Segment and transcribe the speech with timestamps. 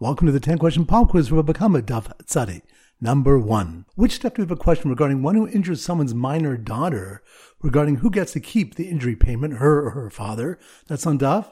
[0.00, 2.62] Welcome to the 10 question pop quiz for Bava Kamma Daf Tzadi.
[3.02, 3.84] Number one.
[3.96, 7.22] Which step do we have a question regarding one who injures someone's minor daughter
[7.60, 10.58] regarding who gets to keep the injury payment, her or her father?
[10.88, 11.50] That's on Daf.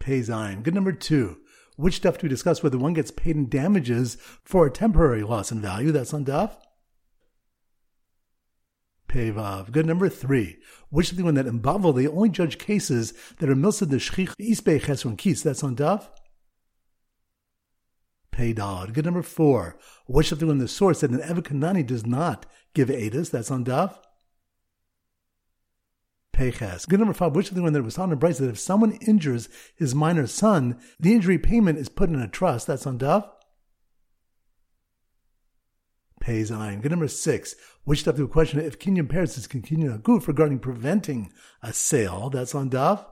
[0.00, 0.64] Pay Zion.
[0.64, 1.36] Good number two.
[1.76, 5.52] Which stuff do we discuss whether one gets paid in damages for a temporary loss
[5.52, 5.92] in value?
[5.92, 6.50] That's on Daf.
[9.08, 9.70] Pevav.
[9.70, 10.56] Good number three.
[10.90, 13.98] Which is the one that in Bavel they only judge cases that are milsa the
[13.98, 15.44] shchich isbe chesron kis?
[15.44, 16.08] That's on Daf.
[18.36, 18.92] Peidad.
[18.92, 19.78] Good number four.
[20.06, 23.30] Which of the one the source that an eved Kenani does not give eidus?
[23.30, 23.96] That's on Daf.
[26.32, 26.84] Peches.
[26.84, 27.34] Good number five.
[27.34, 30.26] Which of the one that was on the Braisa that if someone injures his minor
[30.26, 32.66] son, the injury payment is put in a trust?
[32.66, 33.26] That's on Daf.
[36.20, 36.82] Pays Ayin.
[36.82, 37.54] Good number six.
[37.84, 41.32] Which stuff to question if kinyan peiros is continuing a goof regarding preventing
[41.62, 42.28] a sale?
[42.28, 43.06] That's on Daf.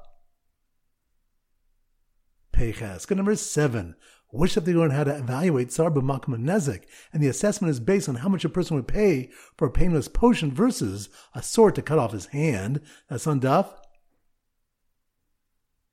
[2.54, 3.04] Peches.
[3.04, 3.96] Good number seven.
[4.30, 8.16] Which stuff they learn how to evaluate Makma Nezek, and the assessment is based on
[8.16, 11.98] how much a person would pay for a painless potion versus a sword to cut
[11.98, 12.80] off his hand.
[13.08, 13.68] That's on Daf.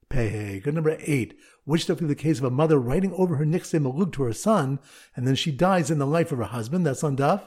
[0.09, 0.59] Pei.
[0.59, 1.37] Good number eight.
[1.65, 4.33] Which stuff is the case of a mother writing over her nichsei milug to her
[4.33, 4.79] son,
[5.15, 6.85] and then she dies in the life of her husband?
[6.85, 7.43] That's on Daf.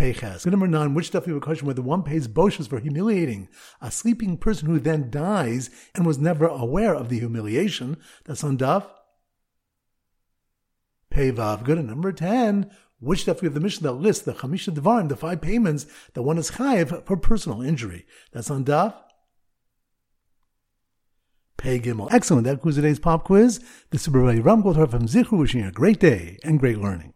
[0.00, 0.44] Peches.
[0.44, 0.94] Good number nine.
[0.94, 3.50] Which stuff we have a question whether one pays boshas for humiliating
[3.82, 7.98] a sleeping person who then dies and was never aware of the humiliation?
[8.24, 8.86] That's on Daf.
[11.12, 11.64] Pevav.
[11.64, 11.84] Good.
[11.84, 12.70] number ten.
[12.98, 15.84] Which stuff we have the Mishnah that lists the Chamisha Devarim, the five payments
[16.14, 18.06] that one is chayiv for personal injury?
[18.32, 18.94] That's on Daf.
[21.58, 22.10] Pay Gimel.
[22.10, 22.44] Excellent.
[22.44, 23.62] That concludes today's pop quiz.
[23.90, 27.12] This is Rabbi Ram Goldhar from Zichru wishing you a great day and great learning.